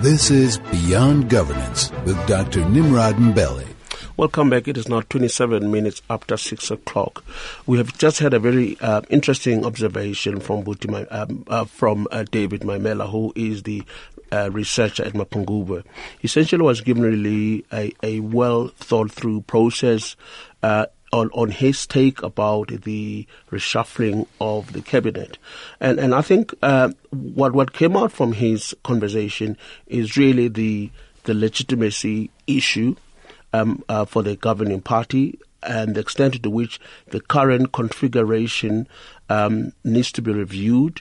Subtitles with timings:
[0.00, 2.64] This is Beyond Governance with Dr.
[2.68, 3.66] Nimrod Mbele.
[4.16, 4.68] Welcome back.
[4.68, 7.24] It is now 27 minutes after 6 o'clock.
[7.66, 12.24] We have just had a very uh, interesting observation from Buti, um, uh, from uh,
[12.30, 13.82] David Maimela, who is the
[14.30, 15.82] uh, researcher at Mapungubwe.
[16.22, 20.14] Essentially was given really a, a well thought through process
[20.62, 25.38] uh, on, on his take about the reshuffling of the cabinet.
[25.80, 29.56] And, and I think uh, what, what came out from his conversation
[29.86, 30.90] is really the,
[31.24, 32.96] the legitimacy issue
[33.52, 38.86] um, uh, for the governing party and the extent to which the current configuration
[39.28, 41.00] um, needs to be reviewed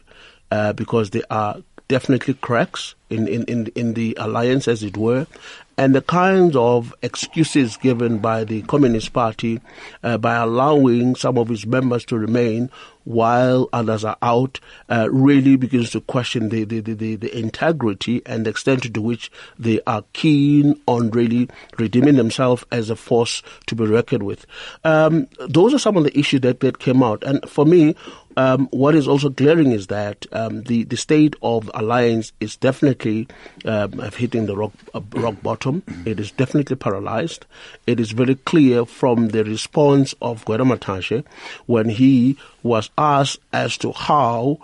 [0.51, 5.27] uh, because there are definitely cracks in, in, in, in the alliance, as it were,
[5.77, 9.61] and the kinds of excuses given by the Communist Party
[10.03, 12.71] uh, by allowing some of its members to remain
[13.07, 18.45] while others are out uh, really begins to question the, the, the, the, integrity and
[18.45, 23.75] the extent to which they are keen on really redeeming themselves as a force to
[23.75, 24.45] be reckoned with.
[24.83, 27.23] Um, those are some of the issues that, that came out.
[27.23, 27.95] And for me,
[28.37, 33.27] um, what is also glaring is that um, the the state of alliance is definitely
[33.65, 35.81] um, hitting the rock uh, rock bottom.
[36.05, 37.47] It is definitely paralyzed.
[37.87, 41.25] It is very clear from the response of Gwede Mantashe
[41.65, 42.37] when he
[42.67, 44.59] was asked as to how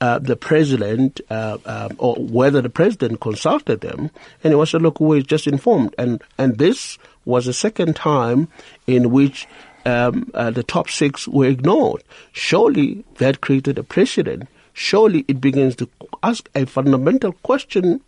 [0.00, 4.10] uh, the president, uh, um, or whether the president consulted them,
[4.44, 8.48] and he was said, "Look, we're just informed." And and this was the second time
[8.86, 9.48] in which
[9.84, 12.02] um, uh, the top six were ignored.
[12.32, 14.48] Surely that created a precedent.
[14.72, 15.88] Surely it begins to
[16.22, 18.00] ask a fundamental question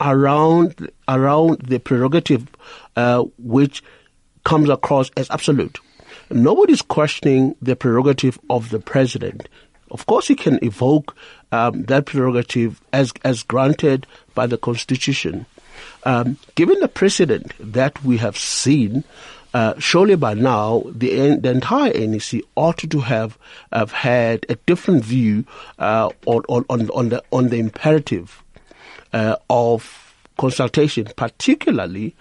[0.00, 2.46] around around the prerogative
[2.96, 3.82] uh, which
[4.44, 5.78] comes across as absolute.
[6.30, 9.48] Nobody's questioning the prerogative of the president.
[9.90, 11.16] Of course, he can evoke
[11.50, 15.46] um, that prerogative as as granted by the Constitution.
[16.04, 19.04] Um, given the precedent that we have seen
[19.54, 23.38] uh, surely by now the, the entire NEC ought to have,
[23.72, 25.44] have had a different view
[25.78, 28.42] uh, on, on, on, the, on the imperative
[29.12, 30.07] uh, of
[30.38, 32.14] consultation, particularly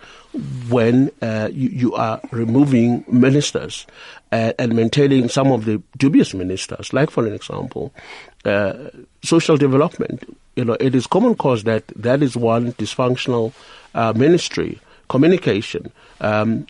[0.69, 3.87] when uh, you, you, are removing ministers
[4.31, 7.93] uh, and maintaining some of the dubious ministers, like for an example,
[8.43, 8.89] uh,
[9.23, 10.37] social development.
[10.55, 13.53] You know, it is common cause that that is one dysfunctional
[14.15, 14.81] ministry.
[15.09, 15.89] Communication,
[16.19, 16.67] um,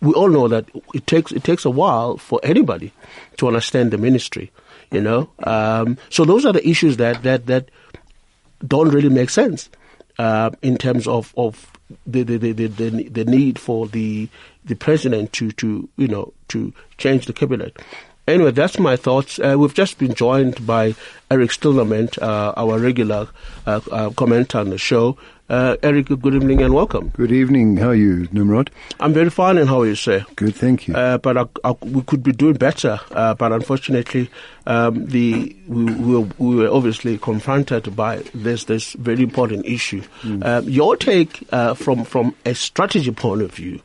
[0.00, 2.92] we all know that it takes it takes a while for anybody
[3.36, 4.50] to understand the ministry,
[4.90, 5.30] you know.
[5.44, 7.68] Um, so those are the issues that that that
[8.66, 9.68] don't really make sense
[10.22, 11.72] uh, in terms of of
[12.06, 14.28] the the, the, the, the need for the
[14.64, 17.76] the president to to you know to change the cabinet.
[18.28, 19.40] Anyway, that's my thoughts.
[19.40, 20.94] Uh, we've just been joined by
[21.28, 23.28] Eric Stillerman, uh, our regular
[23.66, 25.18] uh, uh, commentator on the show.
[25.52, 27.08] Uh, Eric, good evening and welcome.
[27.10, 27.76] Good evening.
[27.76, 28.70] How are you, Nimrod?
[28.98, 30.24] I'm very fine, and how are you, sir?
[30.34, 30.94] Good, thank you.
[30.94, 32.98] Uh, but I, I, we could be doing better.
[33.10, 34.30] but unfortunately,
[34.66, 40.00] um, the we, we, were, we, were, obviously confronted by this this very important issue.
[40.22, 40.64] Mm.
[40.72, 41.46] your take
[41.76, 43.82] from from a strategy point of view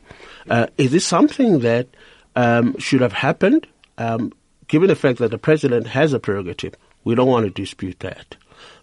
[0.78, 1.86] is this something that
[2.34, 3.66] um, should have happened?
[3.98, 4.32] Um,
[4.68, 8.36] given the fact that the president has a prerogative, we don't want to dispute that.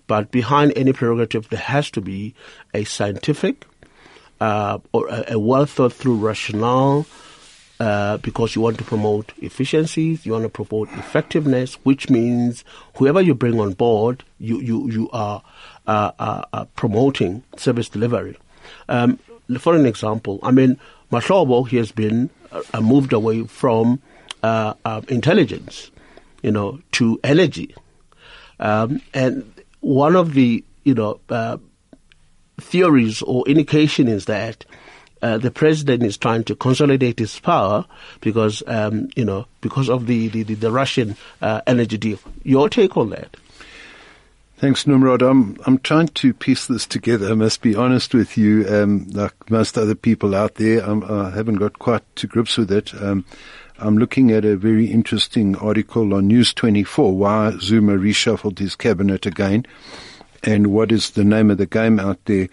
[0.08, 2.36] But behind any prerogative, there has to be
[2.74, 3.66] a scientific
[4.40, 7.06] uh, or a, a, well thought through rationale.
[7.78, 12.64] Uh, because you want to promote efficiencies, you want to promote effectiveness, which means
[12.96, 15.44] whoever you bring on board, you you you are
[15.86, 18.38] uh, uh, uh promoting service delivery.
[18.88, 19.20] Um,
[19.60, 20.80] for an example, I mean,
[21.12, 24.02] Mahlobo he has been uh, moved away from
[24.42, 25.92] uh, intelligence,
[26.44, 27.76] you know, to energy.
[28.58, 29.52] Um, and
[29.86, 31.58] one of the, you know, uh,
[32.58, 34.66] theories or indication is that
[35.22, 37.86] uh, the president is trying to consolidate his power
[38.20, 42.20] because, um, you know, because of the, the, the Russian uh, energy deal.
[42.44, 43.38] Your take on that?
[44.58, 45.22] Thanks, Nimrod.
[45.22, 47.30] I'm I'm trying to piece this together.
[47.30, 48.66] I must be honest with you.
[48.70, 52.58] Um, like most other people out there, I'm, I have not got quite to grips
[52.58, 52.94] with it.
[52.96, 53.26] Um,
[53.78, 59.26] I'm looking at a very interesting article on News 24 why Zuma reshuffled his cabinet
[59.26, 59.66] again
[60.44, 62.48] and what is the name of the game out there.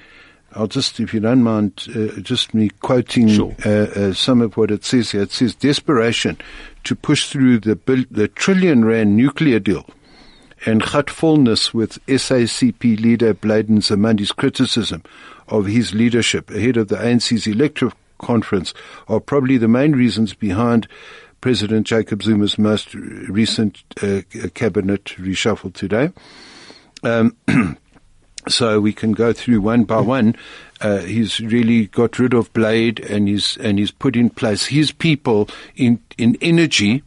[0.54, 3.54] I'll just, if you don't mind, uh, just me quoting sure.
[3.64, 5.22] uh, uh, some of what it says here.
[5.22, 6.38] It says desperation
[6.84, 9.86] to push through the, the trillion rand nuclear deal
[10.66, 15.02] and hurtfulness with SACP leader Blade Nzimande's criticism
[15.48, 17.92] of his leadership ahead of the ANC's electoral
[18.22, 18.72] conference
[19.08, 20.88] are probably the main reasons behind
[21.42, 24.22] President Jacob Zuma's most recent uh,
[24.54, 26.10] cabinet reshuffle today.
[27.02, 27.36] Um,
[28.48, 30.34] So we can go through one by one.
[30.80, 34.90] Uh, he's really got rid of Blade and he's and he's put in place his
[34.90, 37.04] people in in energy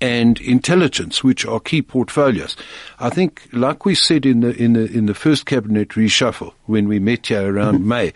[0.00, 2.56] and intelligence, which are key portfolios.
[3.00, 6.86] I think, like we said in the in the in the first cabinet reshuffle when
[6.86, 7.88] we met here around mm-hmm.
[7.88, 8.12] May,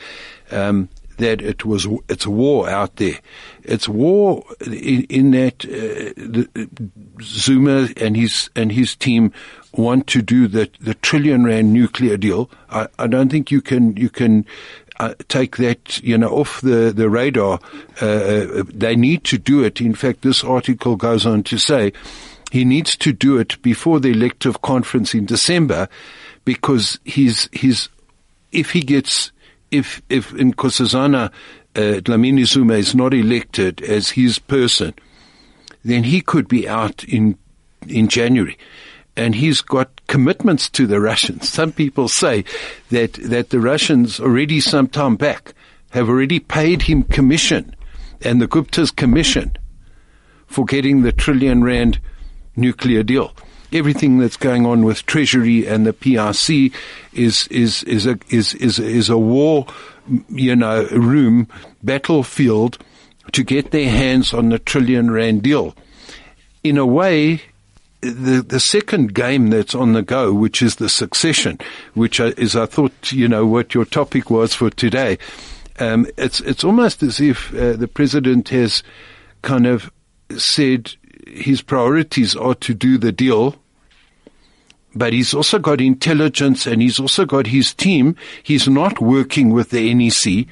[0.52, 0.88] um,
[1.18, 3.18] that it was it's war out there.
[3.62, 6.68] It's war in, in that uh, the,
[7.22, 9.32] Zuma and his and his team
[9.72, 12.50] want to do the the trillion rand nuclear deal.
[12.70, 14.46] I, I don't think you can you can
[15.00, 17.60] uh, take that, you know, off the, the radar.
[18.02, 19.80] Uh, uh, they need to do it.
[19.80, 21.92] In fact, this article goes on to say
[22.50, 25.88] he needs to do it before the elective conference in December
[26.44, 27.88] because he's, he's,
[28.50, 29.30] if he gets,
[29.70, 31.30] if, if in Nkosazana,
[31.76, 34.94] uh, Dlamini Zuma is not elected as his person,
[35.84, 37.38] then he could be out in,
[37.86, 38.58] in January
[39.18, 41.48] and he's got commitments to the Russians.
[41.48, 42.44] Some people say
[42.90, 45.54] that, that the Russians already some time back
[45.90, 47.74] have already paid him commission
[48.20, 49.56] and the Gupta's commission
[50.46, 52.00] for getting the trillion rand
[52.56, 53.34] nuclear deal.
[53.72, 56.72] Everything that's going on with Treasury and the PIC
[57.12, 59.66] is, is, is a, is, is, is a war,
[60.30, 61.48] you know, room,
[61.82, 62.78] battlefield
[63.32, 65.74] to get their hands on the trillion rand deal.
[66.64, 67.42] In a way,
[68.00, 71.58] the the second game that's on the go, which is the succession,
[71.94, 75.18] which is I thought you know what your topic was for today.
[75.78, 78.82] Um, it's it's almost as if uh, the president has
[79.42, 79.90] kind of
[80.36, 80.94] said
[81.28, 83.56] his priorities are to do the deal,
[84.94, 88.16] but he's also got intelligence and he's also got his team.
[88.42, 90.46] He's not working with the NEC.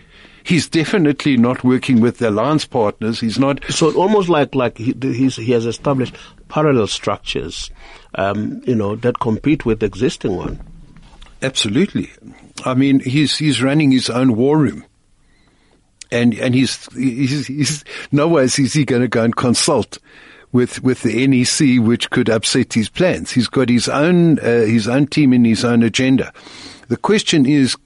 [0.45, 3.19] He's definitely not working with the alliance partners.
[3.19, 3.65] He's not.
[3.69, 6.15] So almost like like he, he has established
[6.49, 7.71] parallel structures,
[8.15, 10.61] um, you know, that compete with the existing one.
[11.43, 12.11] Absolutely.
[12.65, 14.85] I mean, he's he's running his own war room,
[16.13, 19.99] and and he's he's, he's nowhere is he going to go and consult
[20.53, 23.33] with with the NEC, which could upset his plans.
[23.33, 26.33] He's got his own uh, his own team and his own agenda.
[26.89, 27.77] The question is,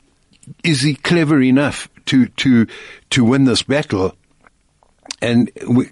[0.63, 2.67] is he clever enough to to
[3.11, 4.15] to win this battle?
[5.23, 5.51] And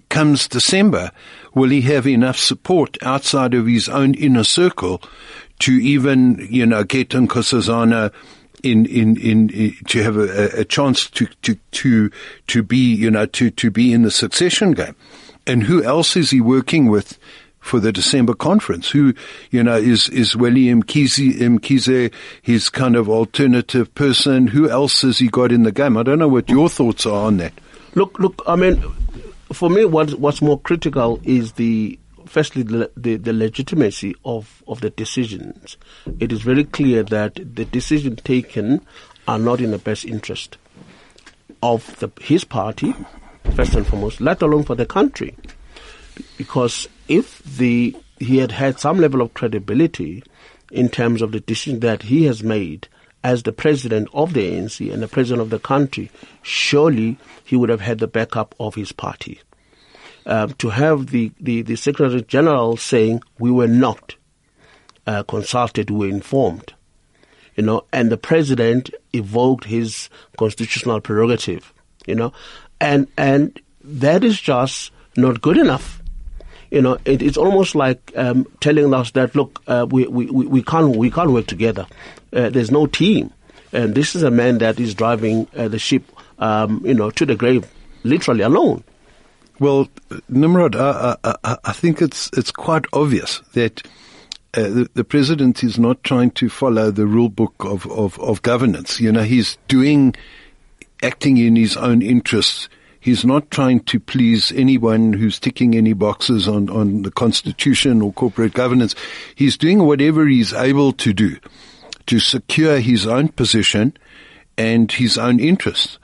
[0.09, 1.11] comes December,
[1.55, 5.03] will he have enough support outside of his own inner circle
[5.59, 8.13] to even, you know, get Nkosazana
[8.63, 12.11] in, in, in, in, to have a, a chance to, to, to,
[12.47, 14.97] to be, you know, to, to be in the succession game?
[15.49, 17.19] And who else is he working with
[17.59, 18.91] for the December conference?
[18.91, 19.15] Who,
[19.51, 22.13] you know, is, is William Mkhize
[22.43, 24.47] his kind of alternative person?
[24.49, 25.97] Who else has he got in the game?
[25.97, 27.55] I don't know what your thoughts are on that.
[27.95, 28.83] Look, look, I mean,
[29.53, 34.83] for me, what, what's more critical is the firstly the, the, the, legitimacy of, of
[34.83, 35.79] the decisions.
[36.21, 38.85] It is very clear that the decisions taken
[39.27, 40.59] are not in the best interest
[41.63, 42.95] of the, his party,
[43.55, 45.35] first and foremost, let alone for the country.
[46.37, 50.23] Because if the he had had some level of credibility
[50.71, 52.89] in terms of the decision that he has made
[53.25, 56.11] as the president of the ANC and the president of the country,
[56.43, 59.41] surely he would have had the backup of his party.
[60.27, 64.15] Um, to have the, the, the, Secretary General saying we were not
[65.07, 66.75] uh, consulted, we were informed,
[67.57, 71.73] you know, and the president evoked his constitutional prerogative,
[72.07, 72.33] you know,
[72.81, 76.03] and and that is just not good enough.
[76.71, 80.63] You know, it, it's almost like um, telling us that look, uh, we, we, we
[80.63, 81.87] can't we can't work together.
[82.33, 83.33] Uh, there's no team,
[83.73, 86.05] and this is a man that is driving uh, the ship,
[86.39, 87.67] um, you know, to the grave,
[88.05, 88.85] literally alone.
[89.59, 89.89] Well,
[90.29, 93.83] Nimrod, I, I, I think it's it's quite obvious that
[94.55, 98.41] uh, the, the, president is not trying to follow the rule book of, of, of
[98.41, 98.99] governance.
[98.99, 100.15] You know, he's doing,
[101.03, 102.69] acting in his own interests.
[103.01, 108.13] He's not trying to please anyone who's ticking any boxes on, on the constitution or
[108.13, 108.95] corporate governance.
[109.35, 111.37] He's doing whatever he's able to do
[112.07, 113.97] to secure his own position
[114.57, 115.99] and his own interests.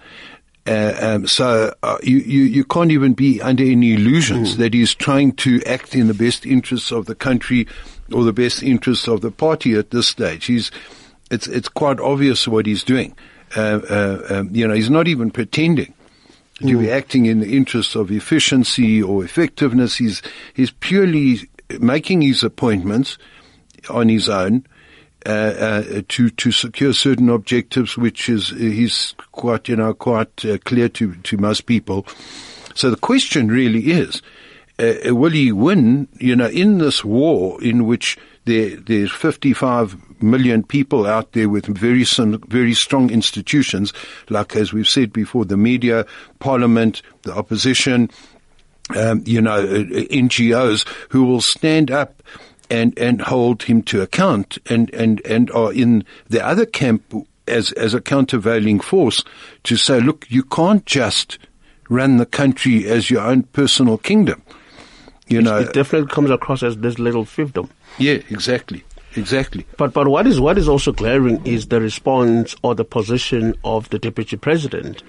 [0.66, 4.58] Uh, um, so uh, you, you, you can't even be under any illusions mm.
[4.58, 7.66] that he's trying to act in the best interests of the country
[8.12, 10.46] or the best interests of the party at this stage.
[10.46, 10.70] He's
[11.30, 13.14] it's it's quite obvious what he's doing.
[13.56, 15.92] Uh, uh um, you know, he's not even pretending
[16.58, 16.80] to mm.
[16.80, 19.96] be acting in the interests of efficiency or effectiveness.
[19.96, 20.22] He's
[20.54, 21.48] he's purely
[21.80, 23.18] making his appointments
[23.90, 24.64] on his own
[25.26, 30.58] uh, uh, to to secure certain objectives, which is he's quite you know quite uh,
[30.58, 32.06] clear to to most people.
[32.74, 34.20] So the question really is,
[34.78, 36.08] uh, will he win?
[36.18, 41.66] You know, in this war in which there, there's 55 million people out there with
[41.66, 42.04] very,
[42.48, 43.92] very strong institutions,
[44.28, 46.06] like as we've said before, the media,
[46.38, 48.10] parliament, the opposition,
[48.96, 52.22] um, you know, uh, NGOs who will stand up
[52.70, 57.14] and, and hold him to account and, and, and are in the other camp
[57.46, 59.22] as, as a countervailing force
[59.64, 61.38] to say, look, you can't just
[61.90, 64.42] run the country as your own personal kingdom.
[65.28, 67.70] You it, know, it definitely comes across as this little fiefdom.
[67.98, 68.84] Yeah, exactly.
[69.16, 69.64] Exactly.
[69.76, 73.88] But but what is what is also glaring is the response or the position of
[73.90, 75.02] the deputy president.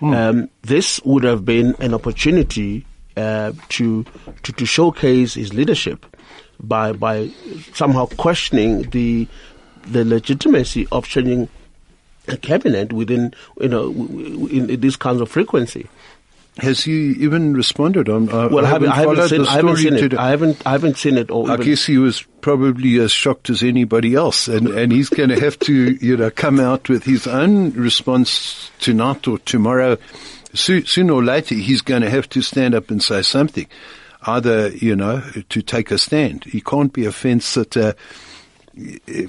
[0.00, 0.16] Mm.
[0.16, 2.84] Um, this would have been an opportunity
[3.16, 4.04] uh, to,
[4.42, 6.06] to to showcase his leadership
[6.60, 7.30] by by
[7.74, 9.28] somehow questioning the
[9.86, 11.48] the legitimacy of changing
[12.28, 15.88] a cabinet within you know in, in these kinds of frequency.
[16.58, 18.28] Has he even responded on?
[18.28, 20.14] Uh, well, I haven't, I haven't, seen, I haven't seen it.
[20.14, 21.30] I haven't, I haven't seen it.
[21.30, 25.30] Or I guess he was probably as shocked as anybody else, and and he's going
[25.30, 29.96] to have to, you know, come out with his own response tonight or tomorrow.
[30.52, 33.66] So, sooner or later, he's going to have to stand up and say something,
[34.26, 36.44] either you know, to take a stand.
[36.44, 37.94] He can't be a fence sitter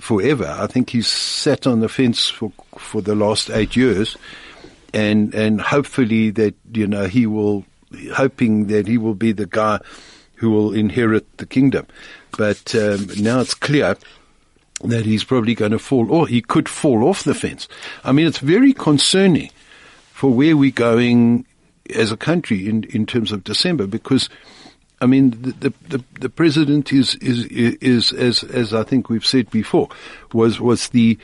[0.02, 0.58] forever.
[0.60, 4.18] I think he's sat on the fence for for the last eight years
[4.94, 7.66] and and hopefully that you know he will
[8.14, 9.80] hoping that he will be the guy
[10.36, 11.88] who will inherit the kingdom.
[12.38, 13.96] But um, now it's clear
[14.84, 17.68] that he's probably going to fall, or he could fall off the fence.
[18.04, 19.52] I mean, it's very concerning
[20.12, 21.46] for where we're going
[21.94, 24.30] as a country in in terms of December because.
[25.02, 29.50] I mean, the, the, the, president is, is, is, as, as I think we've said
[29.52, 29.90] before,
[30.32, 31.20] was, was the,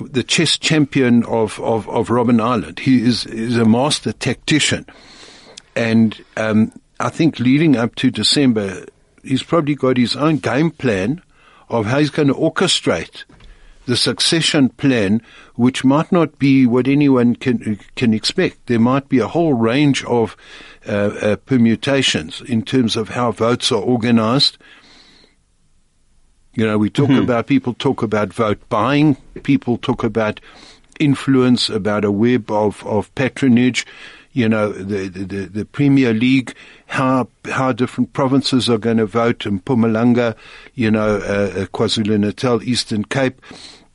[0.00, 2.80] the chess champion of, of, of Robben Island.
[2.80, 4.86] He is, is a master tactician.
[5.76, 8.86] And um, I think leading up to December,
[9.22, 11.22] he's probably got his own game plan
[11.68, 13.24] of how he's going to orchestrate
[13.86, 15.20] the succession plan,
[15.56, 18.66] which might not be what anyone can can expect.
[18.66, 20.36] There might be a whole range of
[20.86, 24.58] uh, uh, permutations in terms of how votes are organized.
[26.54, 27.22] You know, we talk mm-hmm.
[27.22, 30.40] about people talk about vote buying, people talk about
[31.00, 33.86] influence, about a web of, of patronage.
[34.32, 36.54] You know, the, the, the Premier League,
[36.86, 40.34] how how different provinces are going to vote in Mpumalanga,
[40.74, 43.40] you know, uh, uh, KwaZulu Natal, Eastern Cape.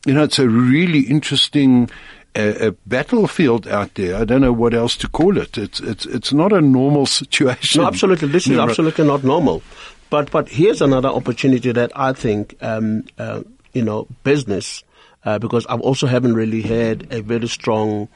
[0.06, 1.90] You know, it's a really interesting
[2.36, 4.16] a, a, battlefield out there.
[4.16, 5.58] I don't know what else to call it.
[5.58, 7.82] It's it's it's not a normal situation.
[7.82, 8.30] No, absolutely.
[8.30, 9.62] This is absolutely not normal.
[10.10, 14.84] But but here's another opportunity that I think um, uh, you know business
[15.26, 18.08] uh, because I also haven't really heard a very strong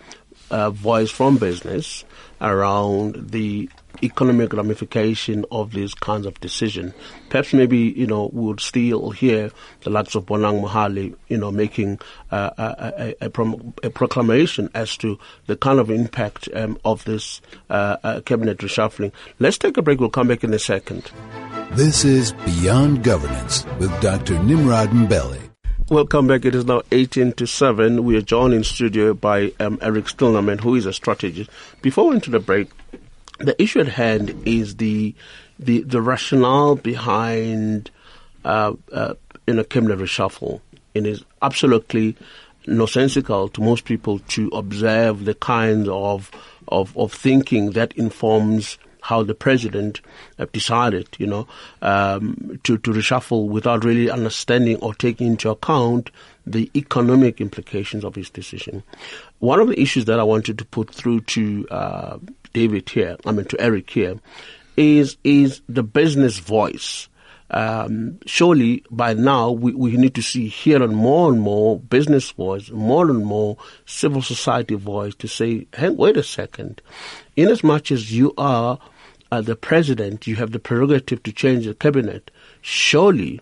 [0.50, 2.04] uh, voice from business
[2.44, 3.70] around the
[4.02, 6.94] economic ramification of these kinds of decisions.
[7.30, 11.52] Perhaps maybe, you know, we would still hear the likes of Bonang Mohale, you know,
[11.52, 12.00] making
[12.32, 17.06] uh, a, a, a, prom- a, proclamation as to the kind of impact um, of
[17.06, 19.12] this uh, uh, cabinet reshuffling.
[19.40, 20.00] Let's take a break.
[20.00, 21.12] We'll come back in a second.
[21.72, 24.42] This is Beyond Governance with Dr.
[24.44, 25.53] Nimrod Mbele.
[25.90, 26.46] Welcome back.
[26.46, 28.06] It is now 18 to 7.
[28.06, 31.50] We are joined in studio by um, Eric Stillerman, who is a strategist.
[31.82, 32.70] Before we went to the break,
[33.40, 35.14] the issue at hand is the
[35.60, 37.92] the, the rationale behind
[38.46, 40.62] uh, uh, in a cabinet reshuffle.
[40.94, 42.16] It is absolutely
[42.66, 46.32] nonsensical to most people to observe the kind of,
[46.70, 50.00] of, of thinking that informs how the president
[50.40, 51.46] uh, decided, you know,
[51.82, 56.10] um, to, to reshuffle without really understanding or taking into account
[56.48, 58.82] the economic implications of his decision.
[59.40, 62.18] One of the issues that I wanted to put through to uh,
[62.54, 64.16] David here, I mean to Eric here,
[64.78, 67.10] is is the business voice.
[67.52, 72.32] Um, surely by now we, we need to see here and more and more business
[72.32, 76.82] voice, more and more civil society voice to say, hey, wait a second.
[77.36, 78.80] In as much as you are
[79.42, 82.32] the president, you have the prerogative to change the cabinet.
[82.62, 83.42] Surely,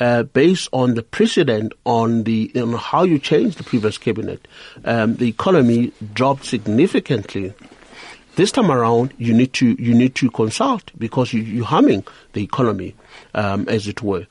[0.00, 4.46] uh, based on the precedent on the on how you changed the previous cabinet,
[4.84, 7.54] um, the economy dropped significantly
[8.34, 12.42] this time around, you need to you need to consult because you, you're harming the
[12.42, 12.94] economy,
[13.34, 14.26] um, as it were.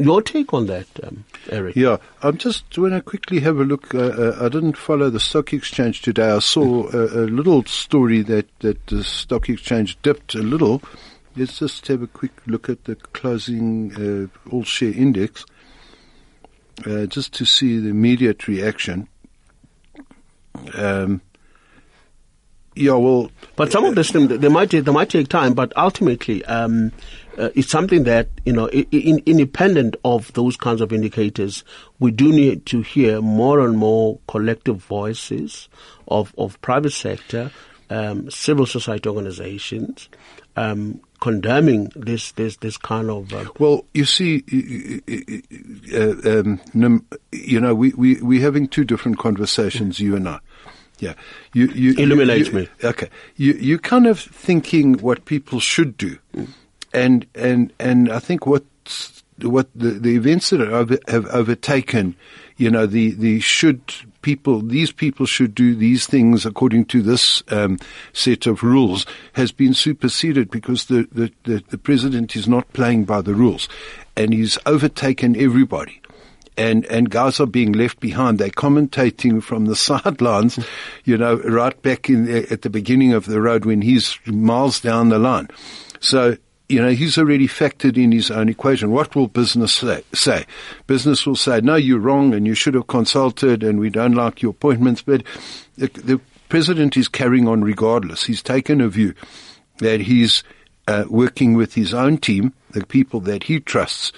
[0.00, 1.76] Your take on that, um, Eric?
[1.76, 3.94] Yeah, I'm just when I quickly have a look.
[3.94, 6.30] Uh, uh, I didn't follow the stock exchange today.
[6.30, 10.82] I saw a, a, little story that that the stock exchange dipped a little.
[11.36, 15.44] Let's just have a quick look at the closing uh, all share index,
[16.86, 19.08] uh, just to see the immediate reaction.
[20.74, 21.20] Um,
[22.76, 26.92] Yeah, well, but some of this they might they might take time, but ultimately, um,
[27.38, 31.64] uh, it's something that you know, in, independent of those kinds of indicators,
[31.98, 35.68] we do need to hear more and more collective voices
[36.08, 37.50] of of private sector,
[37.88, 40.08] um, civil society organizations,
[40.56, 43.32] um, condemning this this this kind of.
[43.32, 44.42] Uh, well, you see,
[45.94, 46.60] uh, um,
[47.32, 50.40] you know, we we we're having two different conversations, you and I.
[50.98, 51.14] Yeah,
[51.54, 52.68] you you illuminate you, me.
[52.84, 56.48] Okay, you you kind of thinking what people should do, mm.
[56.92, 58.64] And and and I think what
[59.42, 62.14] what the, the events that have, have overtaken,
[62.56, 63.80] you know, the the should
[64.22, 67.78] people, these people should do these things according to this um,
[68.12, 73.04] set of rules, has been superseded because the, the, the, the president is not playing
[73.04, 73.68] by the rules,
[74.16, 76.00] and he's overtaken everybody
[76.56, 78.38] and and guys are being left behind.
[78.38, 80.58] They're commentating from the sidelines,
[81.04, 85.08] you know, right back in at the beginning of the road when he's miles down
[85.08, 85.48] the line.
[86.00, 86.36] So
[86.70, 88.92] you know, he's already factored in his own equation.
[88.92, 89.82] What will business
[90.14, 90.46] say?
[90.86, 94.40] Business will say, no, you're wrong and you should have consulted and we don't like
[94.40, 95.02] your appointments.
[95.02, 95.24] But
[95.76, 98.24] the, the president is carrying on regardless.
[98.24, 99.14] He's taken a view
[99.78, 100.44] that he's
[100.86, 104.12] uh, working with his own team, the people that he trusts,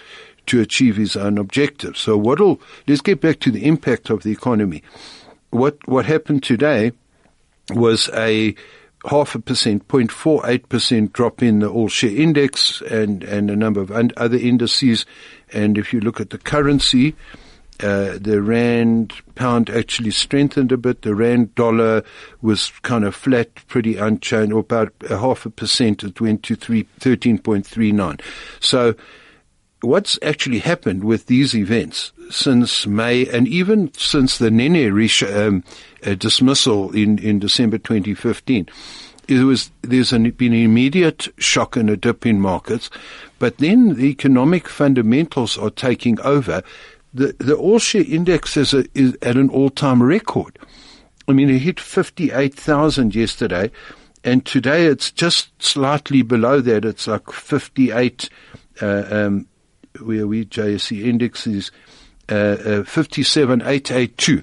[0.47, 2.01] to achieve his own objectives.
[2.01, 4.83] So what'll, let's get back to the impact of the economy.
[5.51, 6.93] What, what happened today
[7.71, 8.55] was a,
[9.07, 13.91] half a percent, 0.48% drop in the all share index and, and a number of
[13.91, 15.07] other indices.
[15.53, 17.17] And if you look at the currency,
[17.81, 21.03] uh, the rand pound actually strengthened a bit.
[21.03, 22.05] The rand dollar
[22.41, 26.05] was kind of flat, pretty unchanged, or about a half a percent.
[26.05, 28.21] It went to three, 13.39.
[28.61, 28.95] So
[29.83, 34.93] what's actually happened with these events since May and even since the Nene
[35.35, 35.65] um,
[36.05, 38.69] uh, dismissal in, in December 2015,
[39.29, 42.91] it was, there's an, been an immediate shock and a dip in markets,
[43.39, 46.63] but then the economic fundamentals are taking over.
[47.15, 50.59] The, the all share index is, a, is at an all time record.
[51.29, 53.71] I mean, it hit 58,000 yesterday,
[54.25, 56.85] and today it's just slightly below that.
[56.85, 58.29] It's like 58,
[58.81, 59.47] uh, um,
[60.01, 61.71] where we JSE index is
[62.29, 64.43] uh, uh, 57,882.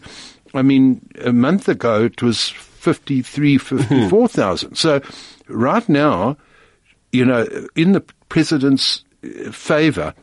[0.53, 4.75] I mean, a month ago it was 53, 54,000.
[4.75, 5.01] so
[5.47, 6.37] right now,
[7.11, 9.03] you know, in the president's
[9.51, 10.13] favor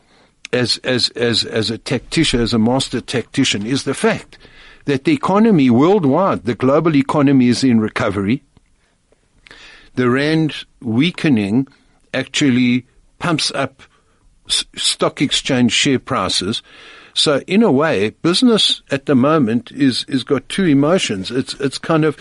[0.53, 4.37] as, as, as, as a tactician, as a master tactician is the fact
[4.85, 8.43] that the economy worldwide, the global economy is in recovery.
[9.95, 11.67] The rand weakening
[12.13, 12.85] actually
[13.19, 13.83] pumps up
[14.47, 16.61] stock exchange share prices.
[17.13, 21.31] So in a way, business at the moment is is got two emotions.
[21.31, 22.17] It's it's kind of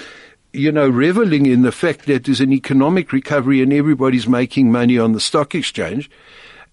[0.53, 4.99] you know reveling in the fact that there's an economic recovery and everybody's making money
[4.99, 6.11] on the stock exchange.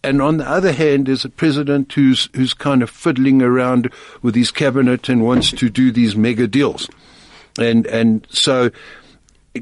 [0.06, 4.36] And on the other hand, there's a president who's who's kind of fiddling around with
[4.36, 6.90] his cabinet and wants to do these mega deals.
[7.60, 8.72] And and so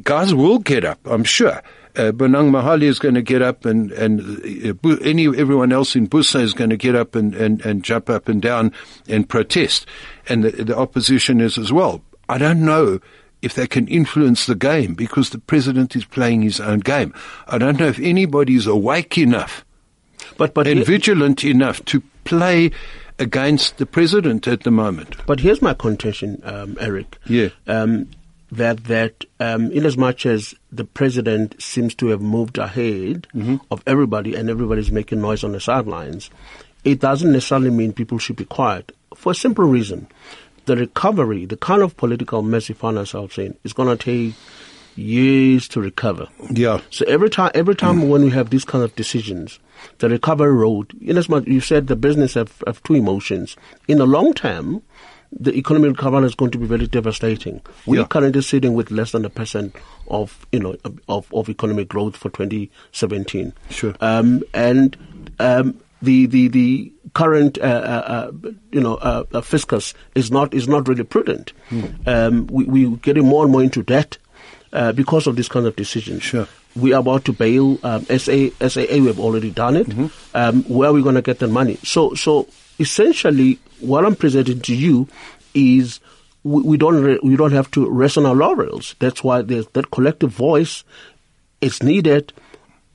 [0.04, 1.62] guys will get up, I'm sure
[1.96, 6.08] uh, Bonang Mohale is going to get up and, and uh, any, everyone else in
[6.08, 8.74] Busa is going to get up and, and, and jump up and down
[9.08, 9.86] and protest.
[10.30, 12.02] And the, the opposition is as well.
[12.30, 13.00] I don't know
[13.42, 17.14] if they can influence the game because the president is playing his own game.
[17.48, 19.66] I don't know if anybody is awake enough
[20.38, 22.72] but, but and he- vigilant enough to play
[23.20, 25.16] against the president at the moment.
[25.26, 27.18] But here's my contention, um, Eric.
[27.28, 27.50] Yeah.
[27.68, 28.10] Um,
[28.52, 33.58] that that um, in as much as the president seems to have moved ahead mm-hmm.
[33.72, 36.30] of everybody and everybody's making noise on the sidelines,
[36.84, 40.08] it doesn't necessarily mean people should be quiet for a simple reason.
[40.66, 44.36] The recovery, the kind of political mess we find ourselves in, is going to take
[44.96, 46.28] years to recover.
[46.52, 46.82] Yeah.
[46.90, 48.10] So every time, every time mm.
[48.10, 49.60] when we have these kind of decisions,
[50.00, 53.56] the recovery road, in as much you said the business have, have two emotions.
[53.88, 54.84] In the long term,
[55.32, 57.62] the economic recovery is going to be very devastating.
[57.86, 59.76] We're currently sitting with less than a percent
[60.08, 60.76] of you know
[61.08, 63.54] of, of economic growth for 2017.
[63.70, 63.96] Sure.
[64.02, 64.98] Um, and
[65.40, 70.54] um, the the the current uh, uh, uh you know uh, uh, fiscus is not
[70.54, 71.54] is not really prudent.
[71.70, 72.08] Mm.
[72.08, 74.18] Um, we we're getting more and more into debt
[74.74, 76.24] uh, because of these kinds of decisions.
[76.24, 76.48] Sure.
[76.76, 78.96] We are about to bail um, SA, SAA.
[78.96, 79.88] We have already done it.
[79.88, 80.08] Mm-hmm.
[80.34, 81.76] Um, where are we going to get the money?
[81.84, 82.48] So so
[82.80, 85.08] essentially what I'm presenting to you
[85.54, 86.00] is
[86.44, 88.96] we, we don't re- we don't have to rest on our laurels.
[89.00, 90.84] That's why there's that collective voice
[91.62, 92.34] is needed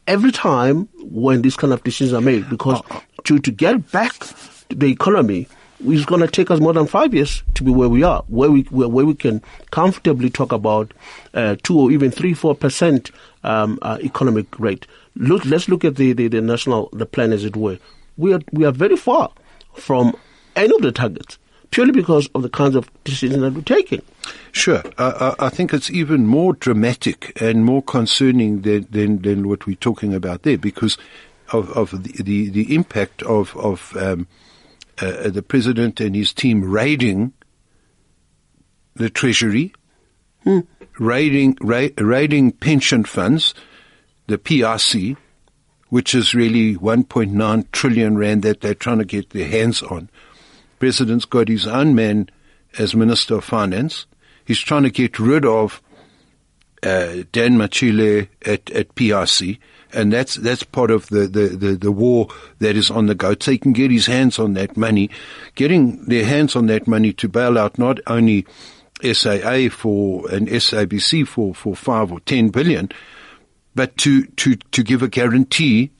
[0.07, 4.13] every time when these kind of decisions are made because uh, to to get back
[4.69, 5.49] the economy
[5.81, 8.51] it's going to take us more than five years to be where we are, where
[8.51, 10.93] we where, where we can comfortably talk about
[11.35, 13.11] uh, two or even three, four percent
[13.45, 14.87] um, uh, economic rate.
[15.17, 17.79] Look, let's look at the, the, the national the plan as it were.
[18.17, 19.31] We are we are very far
[19.77, 20.17] from
[20.55, 21.39] any of the targets
[21.71, 24.03] purely because of the kinds of decisions that we're taking.
[24.53, 24.83] Sure.
[24.99, 29.77] Uh, I think it's even more dramatic and more concerning than, than, than what we're
[29.77, 30.97] talking about there because
[31.53, 34.27] of, of the, the, the impact of, of um,
[34.99, 37.33] uh, the president and his team raiding
[38.95, 39.75] the treasury,
[40.45, 40.61] hmm.
[40.99, 43.55] raiding, ra- raiding pension funds,
[44.27, 45.19] the PIC,
[45.89, 50.09] which is really 1.9 trillion rand that they're trying to get their hands on.
[50.79, 52.29] President's got his own man
[52.79, 54.07] as Minister of Finance.
[54.45, 55.81] He's trying to get rid of
[56.83, 59.59] uh, Dan Matjila at, at PIC,
[59.93, 63.35] and that's that's part of the, the, the, the, war that is on the go.
[63.41, 65.11] So he can get his hands on that money,
[65.55, 68.47] getting their hands on that money to bail out not only
[69.03, 72.91] SAA for and SABC for, for five or ten billion,
[73.77, 75.93] but to, to, to give a guarantee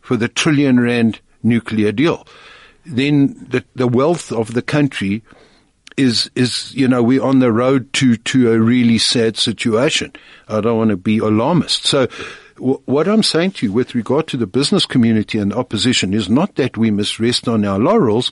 [0.00, 2.24] for the trillion rand nuclear deal
[2.86, 5.22] then the, the wealth of the country
[5.96, 10.12] is is you know we're on the road to to a really sad situation.
[10.48, 11.86] I don't want to be alarmist.
[11.86, 12.06] So
[12.56, 16.28] w- what I'm saying to you with regard to the business community and opposition is
[16.28, 18.30] not that we must rest on our laurels,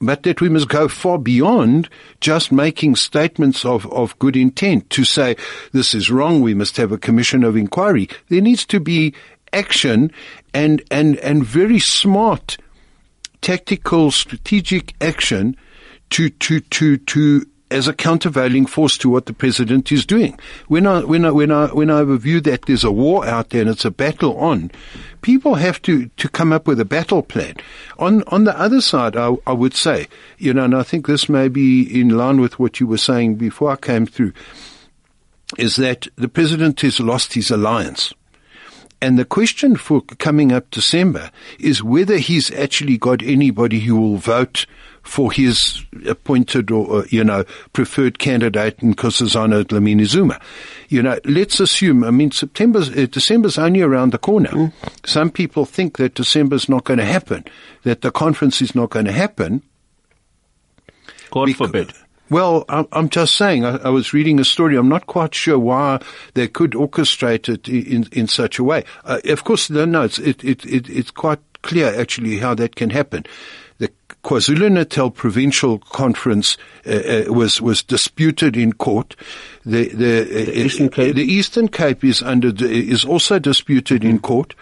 [0.00, 1.88] but that we must go far beyond
[2.20, 5.36] just making statements of, of good intent to say
[5.72, 6.40] this is wrong.
[6.40, 8.08] We must have a commission of inquiry.
[8.28, 9.14] There needs to be
[9.52, 10.12] action
[10.52, 12.58] and and and very smart
[13.40, 15.56] tactical, strategic action
[16.10, 20.38] to, to, to, to, as a countervailing force to what the president is doing.
[20.68, 23.60] When I, when I, when I, when I review that there's a war out there
[23.60, 24.70] and it's a battle on,
[25.20, 27.56] people have to, to come up with a battle plan.
[27.98, 31.28] On, on the other side, I, I would say, you know, and I think this
[31.28, 34.32] may be in line with what you were saying before I came through,
[35.58, 38.12] is that the president has lost his alliance.
[39.00, 41.30] And the question for coming up December
[41.60, 44.66] is whether he's actually got anybody who will vote
[45.02, 50.38] for his appointed or, uh, you know, preferred candidate in Nkosazana Dlamini Zuma.
[50.88, 54.50] You know, let's assume, I mean, September's, uh, December's only around the corner.
[54.50, 54.72] Mm.
[55.06, 57.44] Some people think that December's not going to happen,
[57.84, 59.62] that the conference is not going to happen.
[61.30, 61.92] God forbid.
[62.30, 64.76] Well, I'm just saying, I, was reading a story.
[64.76, 66.00] I'm not quite sure why
[66.34, 68.84] they could orchestrate it in, in such a way.
[69.04, 72.90] Uh, of course, no, it's, it, it, it, it's quite clear actually how that can
[72.90, 73.24] happen.
[73.78, 73.90] The
[74.24, 79.14] KwaZulu-Natal Provincial Conference uh, uh, was was disputed in court.
[79.64, 81.14] The the, the, uh, Eastern Cape.
[81.14, 84.54] the Eastern Cape is under is also disputed in court.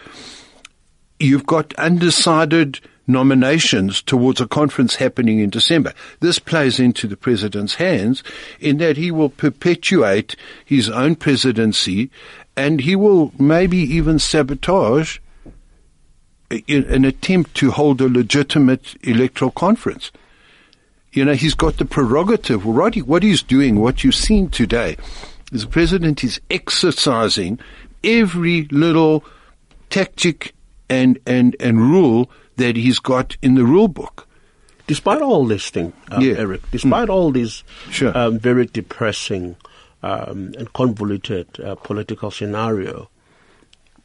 [1.19, 5.93] You've got undecided nominations towards a conference happening in December.
[6.19, 8.21] This plays into the president's hands
[8.59, 12.11] in that he will perpetuate his own presidency
[12.55, 15.19] and he will maybe even sabotage
[16.49, 20.11] an attempt to hold a legitimate electoral conference.
[21.11, 22.65] You know, he's got the prerogative.
[22.65, 24.97] What he's doing, what you've seen today,
[25.51, 27.59] is the president is exercising
[28.03, 29.23] every little
[29.89, 30.53] tactic
[30.89, 34.27] and, and, and rule that he's got in the rule book.
[34.87, 36.35] Despite all this thing, uh, yeah.
[36.37, 37.13] Eric, despite mm.
[37.13, 38.17] all this sure.
[38.17, 39.57] um, very depressing
[40.01, 43.09] um, and convoluted uh, political scenario,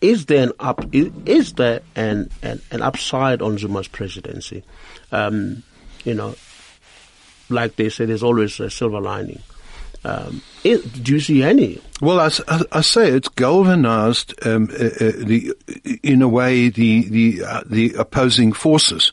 [0.00, 0.84] is there an up?
[0.92, 4.64] Is, is there an, an, an upside on Zuma's presidency?
[5.12, 5.62] Um,
[6.04, 6.34] you know,
[7.48, 9.40] like they say, there's always a silver lining.
[10.04, 11.80] Um, it, do you see any?
[12.00, 12.30] Well, I,
[12.72, 15.54] I, say it's galvanized um, uh, uh, the,
[16.02, 19.12] in a way the the uh, the opposing forces.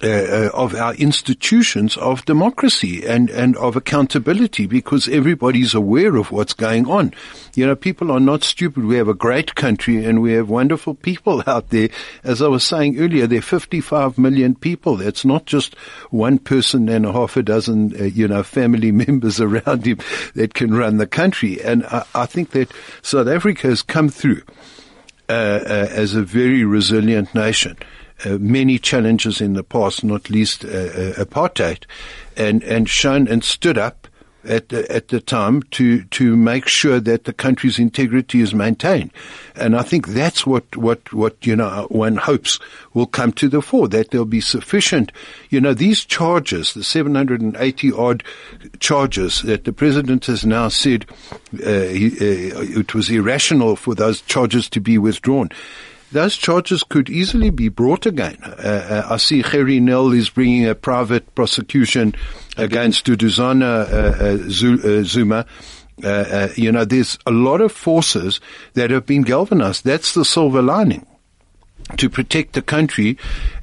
[0.00, 6.30] Uh, uh, of our institutions of democracy and, and of accountability because everybody's aware of
[6.30, 7.12] what's going on.
[7.56, 8.84] You know, people are not stupid.
[8.84, 11.88] We have a great country and we have wonderful people out there.
[12.22, 14.98] As I was saying earlier, there are 55 million people.
[14.98, 15.74] That's not just
[16.10, 19.98] one person and a half a dozen, uh, you know, family members around him
[20.34, 21.60] that can run the country.
[21.60, 22.70] And I, I think that
[23.02, 24.42] South Africa has come through
[25.28, 27.76] uh, uh as a very resilient nation
[28.26, 31.84] many challenges in the past, not least uh, uh, apartheid,
[32.36, 34.08] and and shown and stood up
[34.44, 39.10] at the, at the time to to make sure that the country's integrity is maintained,
[39.54, 42.58] and I think that's what what what you know one hopes
[42.94, 45.12] will come to the fore that there'll be sufficient,
[45.50, 48.24] you know, these charges, the 780 odd
[48.80, 51.06] charges that the president has now said
[51.64, 55.50] uh, he, uh, it was irrational for those charges to be withdrawn
[56.12, 58.38] those charges could easily be brought again.
[58.42, 62.14] Uh, uh, I see Gerrie Nel is bringing a private prosecution
[62.56, 65.46] against Duduzane uh, Zuma.
[66.56, 68.40] you know, there's a lot of forces
[68.74, 69.84] that have been galvanized.
[69.84, 71.06] That's the silver lining
[71.96, 73.16] to protect the country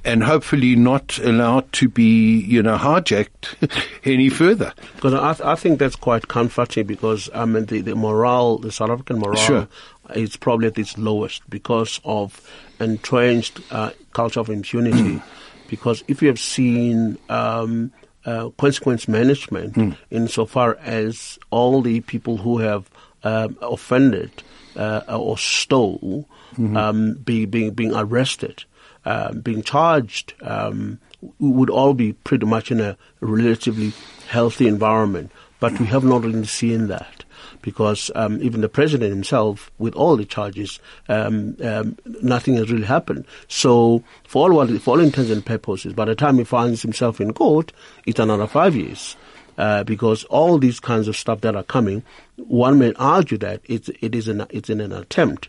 [0.03, 3.55] and hopefully not allow it to be, you know, hijacked
[4.03, 4.73] any further.
[4.95, 8.71] Because I, th- I think that's quite comforting because, I mean, the, the morale, the
[8.71, 9.67] South African morale sure.
[10.15, 12.41] Is probably at its lowest because of
[12.79, 15.21] entrenched uh, culture of impunity.
[15.67, 17.91] because if you have seen um,
[18.25, 19.97] uh, consequence management mm.
[20.11, 22.89] insofar as all the people who have
[23.23, 24.31] um, offended
[24.75, 26.77] uh, or stole mm-hmm.
[26.77, 28.63] um, being, being, being arrested,
[29.05, 30.99] uh, being charged, um,
[31.39, 33.93] would all be pretty much in a relatively
[34.27, 35.31] healthy environment.
[35.59, 37.24] But we have not really seen that
[37.65, 42.85] because um, even the president himself, with all the charges, um, um, nothing has really
[42.85, 43.25] happened.
[43.47, 47.33] So, for all, for all intents and purposes, by the time he finds himself in
[47.33, 47.73] court,
[48.05, 49.17] it's another five years.
[49.57, 52.03] Uh, because all these kinds of stuff that are coming,
[52.35, 55.47] one may argue that it's, it is an, it's in an attempt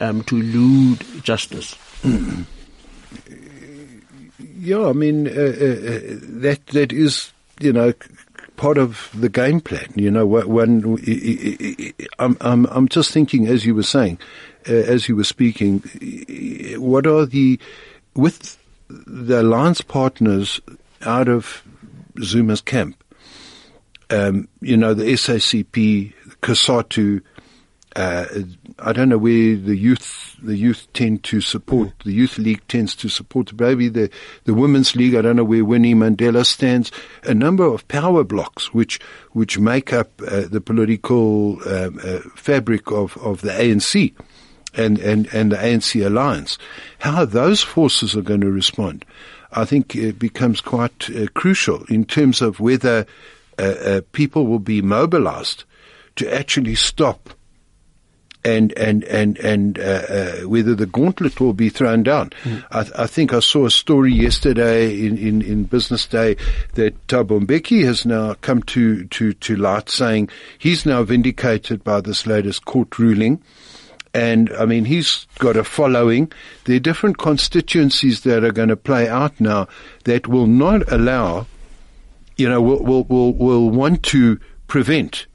[0.00, 1.76] um, to elude justice.
[4.58, 6.00] Yeah, I mean uh, uh, uh,
[6.40, 7.92] that that is you know
[8.56, 9.92] part of the game plan.
[9.94, 10.98] You know, when
[12.18, 14.18] I'm I'm I'm just thinking as you were saying,
[14.68, 15.80] uh, as you were speaking,
[16.78, 17.58] what are the
[18.14, 20.60] with the alliance partners
[21.02, 21.62] out of
[22.22, 23.02] Zuma's camp?
[24.10, 26.12] Um, you know, the SACP,
[26.42, 27.22] COSATU,
[27.96, 28.26] uh,
[28.80, 31.92] I don't know where the youth the youth tend to support.
[32.04, 34.10] The youth league tends to support maybe the
[34.44, 35.14] the women's league.
[35.14, 36.90] I don't know where Winnie Mandela stands.
[37.22, 38.98] A number of power blocks which
[39.32, 44.12] which make up uh, the political um, uh, fabric of of the ANC
[44.74, 46.58] and and and the ANC alliance.
[46.98, 49.04] How those forces are going to respond,
[49.52, 53.06] I think it becomes quite uh, crucial in terms of whether
[53.56, 55.62] uh, uh, people will be mobilized
[56.16, 57.30] to actually stop
[58.44, 62.30] and and and and uh, uh, whether the gauntlet will be thrown down.
[62.42, 62.64] Mm.
[62.70, 66.36] I, I, think I saw a story yesterday in, in, in Business Day
[66.74, 70.28] that Thabo Mbeki has now come to, to, to light, saying
[70.58, 73.42] he's now vindicated by this latest court ruling.
[74.12, 76.30] And I mean, he's got a following.
[76.66, 79.66] There are different constituencies that are going to play out now
[80.04, 81.46] that will not allow,
[82.36, 85.26] you know, will will will, will want to prevent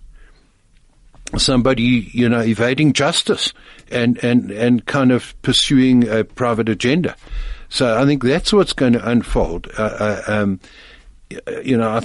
[1.38, 3.54] somebody, you know, evading justice
[3.92, 7.15] and, and, and kind of pursuing a private agenda.
[7.70, 9.68] So I think that's what's going to unfold.
[9.78, 10.60] Uh, uh, um,
[11.63, 12.02] you know,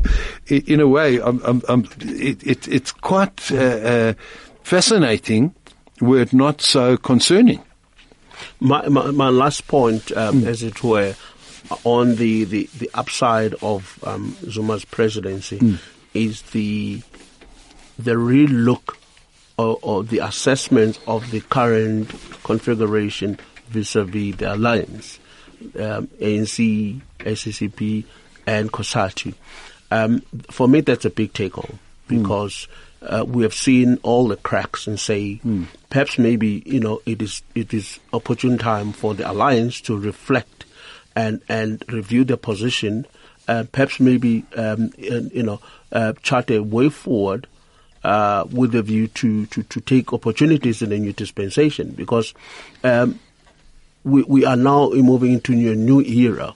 [0.46, 4.14] in a way, I'm, I'm, I'm, it, it, it's quite uh, uh,
[4.62, 5.54] fascinating,
[6.00, 7.62] were it not so concerning.
[8.60, 10.46] My, my, my last point, um, mm.
[10.46, 11.14] as it were,
[11.84, 15.78] on the, the, the upside of um, Zuma's presidency mm.
[16.14, 17.02] is the
[17.98, 18.98] the real look
[19.58, 22.10] or, or the assessment of the current
[22.44, 25.18] configuration vis-a-vis the alliance,
[25.76, 28.04] um, ANC, SACP,
[28.46, 29.34] and COSATU.
[29.90, 31.78] Um, for me, that's a big take home
[32.08, 32.66] because
[33.02, 33.20] mm.
[33.20, 35.66] uh, we have seen all the cracks and say mm.
[35.90, 40.64] perhaps maybe you know it is it is opportune time for the alliance to reflect
[41.14, 43.06] and and review their position.
[43.48, 45.60] Uh, perhaps maybe um, you know
[45.92, 47.46] uh, chart a way forward
[48.04, 52.34] uh, with a view to, to, to take opportunities in the new dispensation because
[52.84, 53.18] um,
[54.04, 56.54] we, we are now moving into a new era.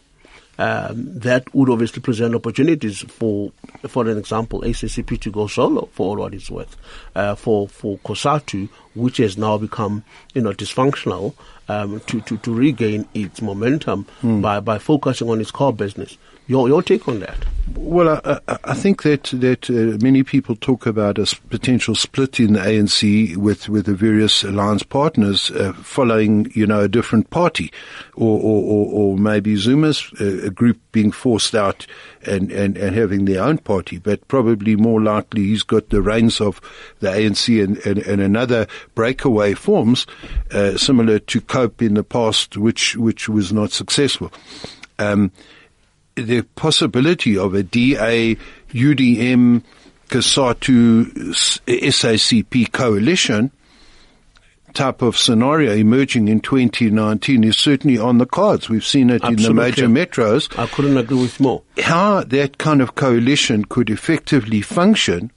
[0.58, 3.52] Um, that would obviously present opportunities for,
[3.88, 6.76] for an example, SACP to go solo for all what it's worth,
[7.14, 11.34] uh, for for COSATU, which has now become you know dysfunctional,
[11.68, 14.40] um, to, to to regain its momentum mm.
[14.40, 16.16] by by focusing on its core business.
[16.46, 17.44] Your your take on that?
[17.74, 22.52] Well, I, I think that that uh, many people talk about a potential split in
[22.52, 27.72] the ANC with with the various alliance partners uh, following, you know, a different party,
[28.14, 31.86] or or, or, or maybe Zuma's uh, group being forced out
[32.24, 33.98] and, and, and having their own party.
[33.98, 36.60] But probably more likely, he's got the reins of
[37.00, 40.06] the ANC and, and, and another breakaway forms,
[40.52, 44.32] uh, similar to Cope in the past, which which was not successful.
[44.98, 45.32] Um,
[46.16, 48.36] the possibility of a DA,
[48.70, 49.62] UDM,
[50.08, 51.12] COSATU,
[51.66, 53.50] SACP coalition
[54.72, 58.68] type of scenario emerging in 2019 is certainly on the cards.
[58.68, 59.44] We've seen it Absolutely.
[59.44, 60.58] in the major metros.
[60.58, 61.62] I couldn't agree with more.
[61.78, 65.32] How that kind of coalition could effectively function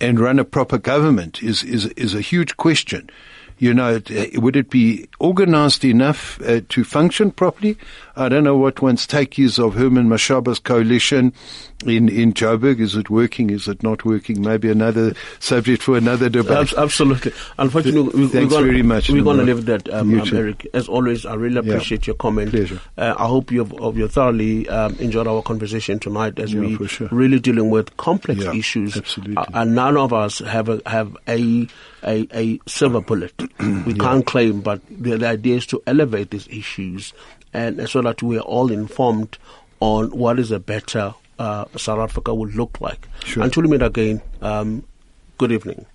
[0.00, 3.08] and run a proper government is, is, is a huge question
[3.62, 4.00] you know,
[4.34, 7.78] would it be organized enough uh, to function properly?
[8.16, 11.32] I don't know what one's take is of Herman Mashaba's coalition
[11.86, 12.80] in, in Joburg.
[12.80, 13.50] Is it working?
[13.50, 14.42] Is it not working?
[14.42, 16.72] Maybe another subject for another debate.
[16.76, 17.32] Absolutely.
[17.56, 19.08] Unfortunately, we, Thanks we're gonna, very much.
[19.08, 20.36] We're going to leave that, um, um.
[20.36, 20.66] Eric.
[20.74, 22.50] As always, I really appreciate your comment.
[22.50, 22.80] Pleasure.
[22.98, 26.88] Uh, I hope you've, uh, you thoroughly um, enjoyed our conversation tonight as Yeah, we
[26.88, 27.08] sure.
[27.12, 28.96] really dealing with complex Yeah, issues.
[28.96, 29.36] absolutely.
[29.36, 31.68] Uh, and none of us have a, have a
[32.04, 33.34] a, a silver bullet.
[33.86, 37.12] we can't claim, but the, the idea is to elevate these issues
[37.52, 39.38] and so that we are all informed
[39.80, 43.08] on what is a better uh, South Africa would look like.
[43.24, 43.42] Sure.
[43.42, 44.84] Until we meet again, um,
[45.38, 45.86] good evening.